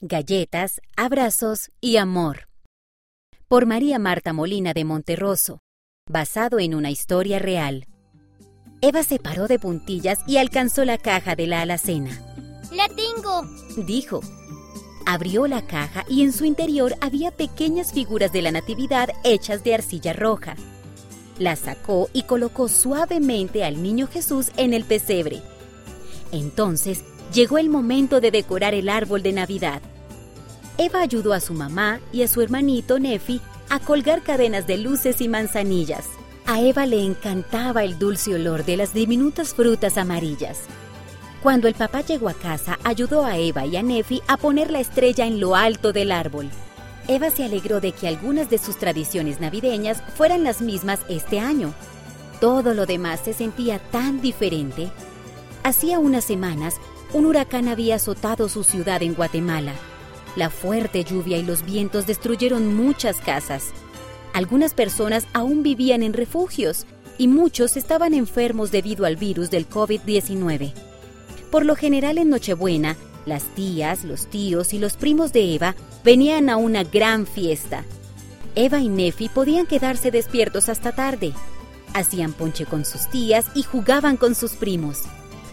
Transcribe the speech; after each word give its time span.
galletas, 0.00 0.80
abrazos 0.96 1.70
y 1.80 1.96
amor. 1.96 2.48
Por 3.48 3.66
María 3.66 3.98
Marta 3.98 4.32
Molina 4.32 4.74
de 4.74 4.84
Monterroso, 4.84 5.60
basado 6.08 6.58
en 6.58 6.74
una 6.74 6.90
historia 6.90 7.38
real. 7.38 7.86
Eva 8.82 9.02
se 9.02 9.18
paró 9.18 9.48
de 9.48 9.58
puntillas 9.58 10.18
y 10.26 10.36
alcanzó 10.36 10.84
la 10.84 10.98
caja 10.98 11.34
de 11.34 11.46
la 11.46 11.62
alacena. 11.62 12.10
¡La 12.72 12.88
tengo! 12.88 13.42
Dijo. 13.86 14.20
Abrió 15.06 15.46
la 15.46 15.66
caja 15.66 16.04
y 16.08 16.22
en 16.22 16.32
su 16.32 16.44
interior 16.44 16.94
había 17.00 17.30
pequeñas 17.30 17.92
figuras 17.92 18.32
de 18.32 18.42
la 18.42 18.50
Natividad 18.50 19.08
hechas 19.24 19.64
de 19.64 19.74
arcilla 19.74 20.12
roja. 20.12 20.56
La 21.38 21.54
sacó 21.56 22.10
y 22.12 22.24
colocó 22.24 22.68
suavemente 22.68 23.64
al 23.64 23.82
niño 23.82 24.08
Jesús 24.08 24.50
en 24.56 24.74
el 24.74 24.84
pesebre. 24.84 25.42
Entonces 26.32 27.04
llegó 27.36 27.58
el 27.58 27.68
momento 27.68 28.22
de 28.22 28.30
decorar 28.30 28.72
el 28.72 28.88
árbol 28.88 29.22
de 29.22 29.34
Navidad. 29.34 29.82
Eva 30.78 31.02
ayudó 31.02 31.34
a 31.34 31.40
su 31.40 31.52
mamá 31.52 32.00
y 32.10 32.22
a 32.22 32.28
su 32.28 32.40
hermanito 32.40 32.98
Nefi 32.98 33.42
a 33.68 33.78
colgar 33.78 34.22
cadenas 34.22 34.66
de 34.66 34.78
luces 34.78 35.20
y 35.20 35.28
manzanillas. 35.28 36.06
A 36.46 36.62
Eva 36.62 36.86
le 36.86 37.04
encantaba 37.04 37.84
el 37.84 37.98
dulce 37.98 38.34
olor 38.34 38.64
de 38.64 38.78
las 38.78 38.94
diminutas 38.94 39.52
frutas 39.52 39.98
amarillas. 39.98 40.60
Cuando 41.42 41.68
el 41.68 41.74
papá 41.74 42.00
llegó 42.00 42.30
a 42.30 42.34
casa, 42.34 42.78
ayudó 42.84 43.26
a 43.26 43.36
Eva 43.36 43.66
y 43.66 43.76
a 43.76 43.82
Nefi 43.82 44.22
a 44.28 44.38
poner 44.38 44.70
la 44.70 44.80
estrella 44.80 45.26
en 45.26 45.38
lo 45.38 45.56
alto 45.56 45.92
del 45.92 46.12
árbol. 46.12 46.48
Eva 47.06 47.28
se 47.28 47.44
alegró 47.44 47.82
de 47.82 47.92
que 47.92 48.08
algunas 48.08 48.48
de 48.48 48.56
sus 48.56 48.78
tradiciones 48.78 49.40
navideñas 49.40 50.02
fueran 50.14 50.42
las 50.42 50.62
mismas 50.62 51.00
este 51.10 51.38
año. 51.38 51.74
Todo 52.40 52.72
lo 52.72 52.86
demás 52.86 53.20
se 53.22 53.34
sentía 53.34 53.78
tan 53.78 54.22
diferente. 54.22 54.90
Hacía 55.64 55.98
unas 55.98 56.24
semanas, 56.24 56.76
un 57.12 57.26
huracán 57.26 57.68
había 57.68 57.96
azotado 57.96 58.48
su 58.48 58.64
ciudad 58.64 59.02
en 59.02 59.14
Guatemala. 59.14 59.72
La 60.36 60.50
fuerte 60.50 61.04
lluvia 61.04 61.38
y 61.38 61.42
los 61.42 61.64
vientos 61.64 62.06
destruyeron 62.06 62.74
muchas 62.74 63.16
casas. 63.18 63.70
Algunas 64.34 64.74
personas 64.74 65.26
aún 65.32 65.62
vivían 65.62 66.02
en 66.02 66.12
refugios 66.12 66.86
y 67.18 67.28
muchos 67.28 67.76
estaban 67.76 68.12
enfermos 68.12 68.70
debido 68.70 69.06
al 69.06 69.16
virus 69.16 69.50
del 69.50 69.68
COVID-19. 69.68 70.72
Por 71.50 71.64
lo 71.64 71.74
general 71.76 72.18
en 72.18 72.28
Nochebuena, 72.28 72.96
las 73.24 73.44
tías, 73.54 74.04
los 74.04 74.26
tíos 74.26 74.74
y 74.74 74.78
los 74.78 74.96
primos 74.96 75.32
de 75.32 75.54
Eva 75.54 75.74
venían 76.04 76.50
a 76.50 76.56
una 76.56 76.84
gran 76.84 77.26
fiesta. 77.26 77.84
Eva 78.54 78.80
y 78.80 78.88
Nefi 78.88 79.28
podían 79.28 79.66
quedarse 79.66 80.10
despiertos 80.10 80.68
hasta 80.68 80.92
tarde. 80.92 81.32
Hacían 81.94 82.32
ponche 82.32 82.66
con 82.66 82.84
sus 82.84 83.08
tías 83.08 83.46
y 83.54 83.62
jugaban 83.62 84.16
con 84.16 84.34
sus 84.34 84.52
primos. 84.52 85.02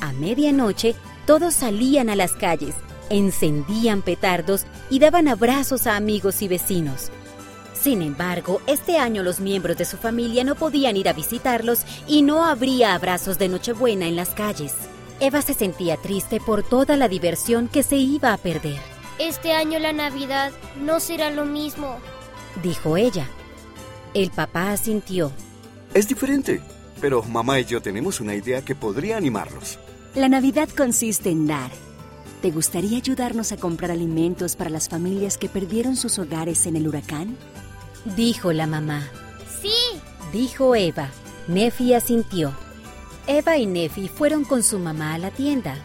A 0.00 0.12
medianoche, 0.12 0.94
todos 1.26 1.54
salían 1.54 2.08
a 2.08 2.16
las 2.16 2.32
calles, 2.32 2.74
encendían 3.10 4.02
petardos 4.02 4.64
y 4.88 5.00
daban 5.00 5.28
abrazos 5.28 5.86
a 5.86 5.96
amigos 5.96 6.40
y 6.42 6.48
vecinos. 6.48 7.10
Sin 7.74 8.00
embargo, 8.00 8.60
este 8.66 8.98
año 8.98 9.22
los 9.22 9.40
miembros 9.40 9.76
de 9.76 9.84
su 9.84 9.96
familia 9.96 10.44
no 10.44 10.54
podían 10.54 10.96
ir 10.96 11.08
a 11.08 11.12
visitarlos 11.12 11.84
y 12.08 12.22
no 12.22 12.44
habría 12.44 12.94
abrazos 12.94 13.38
de 13.38 13.48
Nochebuena 13.48 14.06
en 14.06 14.16
las 14.16 14.30
calles. 14.30 14.72
Eva 15.20 15.42
se 15.42 15.54
sentía 15.54 15.96
triste 15.96 16.40
por 16.40 16.62
toda 16.62 16.96
la 16.96 17.08
diversión 17.08 17.68
que 17.68 17.82
se 17.82 17.96
iba 17.96 18.32
a 18.32 18.38
perder. 18.38 18.78
Este 19.18 19.52
año 19.52 19.78
la 19.78 19.92
Navidad 19.92 20.52
no 20.80 21.00
será 21.00 21.30
lo 21.30 21.44
mismo, 21.44 21.98
dijo 22.62 22.96
ella. 22.96 23.26
El 24.14 24.30
papá 24.30 24.72
asintió. 24.72 25.32
Es 25.94 26.08
diferente, 26.08 26.60
pero 27.00 27.22
mamá 27.22 27.60
y 27.60 27.64
yo 27.64 27.80
tenemos 27.80 28.20
una 28.20 28.34
idea 28.34 28.62
que 28.62 28.74
podría 28.74 29.16
animarlos. 29.16 29.78
La 30.16 30.30
Navidad 30.30 30.70
consiste 30.74 31.28
en 31.28 31.46
dar. 31.46 31.70
¿Te 32.40 32.50
gustaría 32.50 32.96
ayudarnos 32.96 33.52
a 33.52 33.58
comprar 33.58 33.90
alimentos 33.90 34.56
para 34.56 34.70
las 34.70 34.88
familias 34.88 35.36
que 35.36 35.50
perdieron 35.50 35.94
sus 35.94 36.18
hogares 36.18 36.64
en 36.64 36.74
el 36.76 36.88
huracán? 36.88 37.36
Dijo 38.16 38.50
la 38.54 38.66
mamá. 38.66 39.10
Sí, 39.60 39.74
Dijo 40.32 40.74
Eva. 40.74 41.10
Nefi 41.48 41.92
asintió. 41.92 42.54
Eva 43.26 43.58
y 43.58 43.66
Nefi 43.66 44.08
fueron 44.08 44.44
con 44.44 44.62
su 44.62 44.78
mamá 44.78 45.12
a 45.12 45.18
la 45.18 45.30
tienda. 45.30 45.76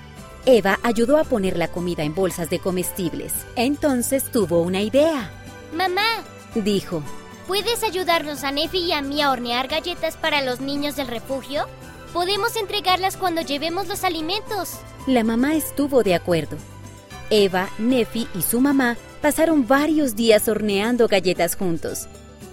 Eva 0.45 0.79
ayudó 0.81 1.17
a 1.17 1.25
poner 1.25 1.57
la 1.57 1.67
comida 1.67 2.03
en 2.03 2.15
bolsas 2.15 2.49
de 2.49 2.59
comestibles. 2.59 3.33
Entonces 3.57 4.31
tuvo 4.31 4.61
una 4.61 4.81
idea. 4.81 5.29
mamá, 5.75 6.07
Dijo, 6.55 7.03
¿puedes 7.47 7.83
ayudarnos 7.83 8.45
a 8.45 8.51
Nefi 8.51 8.79
y 8.79 8.91
a 8.93 9.01
mí 9.01 9.21
a 9.21 9.29
hornear 9.29 9.67
galletas 9.67 10.15
para 10.15 10.41
los 10.41 10.61
niños 10.61 10.95
del 10.95 11.07
refugio? 11.07 11.67
Podemos 12.13 12.57
entregarlas 12.57 13.15
cuando 13.15 13.41
llevemos 13.41 13.87
los 13.87 14.03
alimentos. 14.03 14.79
la 15.07 15.23
mamá 15.23 15.55
estuvo 15.55 16.03
de 16.03 16.13
acuerdo. 16.13 16.57
Eva, 17.29 17.69
Nefi 17.79 18.27
y 18.35 18.41
su 18.41 18.59
mamá 18.59 18.97
pasaron 19.21 19.65
varios 19.65 20.15
días 20.15 20.47
horneando 20.49 21.07
galletas 21.07 21.55
juntos. 21.55 22.07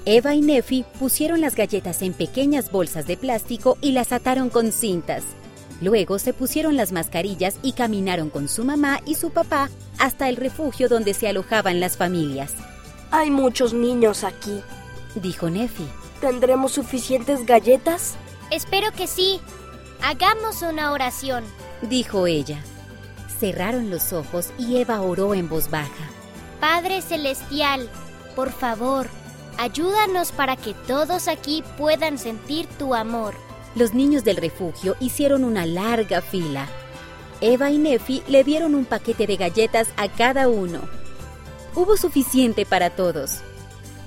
Eva 0.04 0.34
y 0.34 0.40
Nefi 0.40 0.84
pusieron 0.98 1.40
las 1.40 1.56
galletas 1.56 2.02
en 2.02 2.12
pequeñas 2.12 2.70
bolsas 2.70 3.06
de 3.06 3.16
plástico 3.16 3.76
y 3.80 3.92
las 3.92 4.12
ataron 4.12 4.48
con 4.48 4.70
cintas. 4.70 5.24
Luego 5.80 6.18
se 6.18 6.32
pusieron 6.32 6.76
las 6.76 6.92
mascarillas 6.92 7.58
y 7.62 7.72
caminaron 7.72 8.30
con 8.30 8.48
su 8.48 8.64
mamá 8.64 9.00
y 9.04 9.16
su 9.16 9.30
papá 9.30 9.68
hasta 9.98 10.28
el 10.28 10.36
refugio 10.36 10.88
donde 10.88 11.14
se 11.14 11.28
alojaban 11.28 11.80
las 11.80 11.96
familias. 11.96 12.54
Hay 13.10 13.30
muchos 13.30 13.74
niños 13.74 14.22
aquí. 14.22 14.60
Dijo 15.16 15.50
Nefi. 15.50 15.86
¿Tendremos 16.20 16.72
suficientes 16.72 17.44
galletas? 17.44 18.16
Espero 18.50 18.92
que 18.92 19.06
sí. 19.06 19.40
Hagamos 20.02 20.62
una 20.62 20.92
oración. 20.92 21.44
Dijo 21.82 22.26
ella. 22.26 22.62
Cerraron 23.38 23.90
los 23.90 24.12
ojos 24.12 24.50
y 24.58 24.78
Eva 24.78 25.00
oró 25.00 25.34
en 25.34 25.48
voz 25.48 25.70
baja. 25.70 26.10
Padre 26.60 27.02
Celestial, 27.02 27.88
por 28.34 28.50
favor, 28.50 29.06
ayúdanos 29.58 30.32
para 30.32 30.56
que 30.56 30.74
todos 30.74 31.28
aquí 31.28 31.62
puedan 31.76 32.18
sentir 32.18 32.66
tu 32.78 32.94
amor. 32.94 33.34
Los 33.76 33.94
niños 33.94 34.24
del 34.24 34.36
refugio 34.38 34.96
hicieron 34.98 35.44
una 35.44 35.66
larga 35.66 36.20
fila. 36.20 36.66
Eva 37.40 37.70
y 37.70 37.78
Nefi 37.78 38.22
le 38.26 38.42
dieron 38.42 38.74
un 38.74 38.86
paquete 38.86 39.26
de 39.26 39.36
galletas 39.36 39.88
a 39.96 40.08
cada 40.08 40.48
uno. 40.48 40.80
Hubo 41.76 41.96
suficiente 41.96 42.66
para 42.66 42.90
todos. 42.90 43.38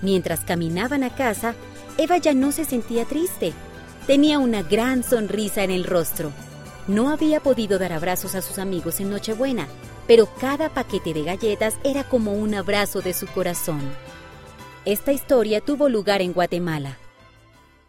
Mientras 0.02 0.42
caminaban 0.42 1.04
a 1.04 1.16
casa, 1.16 1.54
Eva 1.98 2.18
ya 2.18 2.34
no 2.34 2.52
se 2.52 2.66
sentía 2.66 3.06
triste. 3.06 3.54
Tenía 4.08 4.40
una 4.40 4.64
gran 4.64 5.04
sonrisa 5.04 5.64
en 5.64 5.70
el 5.72 5.84
rostro. 5.84 6.32
No 6.88 7.10
había 7.10 7.40
podido 7.40 7.78
dar 7.78 7.94
abrazos 7.94 8.34
a 8.34 8.42
sus 8.42 8.58
amigos 8.58 9.00
en 9.00 9.12
Nochebuena, 9.12 9.68
pero 10.08 10.28
cada 10.40 10.70
paquete 10.70 11.14
de 11.14 11.24
galletas 11.24 11.76
era 11.84 12.04
como 12.04 12.34
un 12.34 12.56
abrazo 12.56 13.02
de 13.02 13.14
su 13.14 13.28
corazón. 13.28 13.82
Esta 14.86 15.12
historia 15.12 15.62
tuvo 15.62 15.88
lugar 15.88 16.24
en 16.24 16.34
Guatemala. 16.34 16.98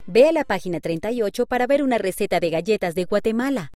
Ve 0.06 0.28
a 0.28 0.32
la 0.32 0.44
página 0.44 0.80
38 0.80 1.46
para 1.46 1.66
ver 1.66 1.82
una 1.82 1.96
receta 1.96 2.40
de 2.40 2.50
galletas 2.50 2.94
de 2.94 3.04
Guatemala. 3.04 3.70